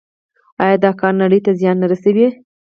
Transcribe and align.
آیا 0.63 0.77
دا 0.83 0.91
کار 0.99 1.13
نړۍ 1.23 1.39
ته 1.45 1.51
زیان 1.59 1.77
نه 1.83 1.87
رسوي؟ 1.91 2.27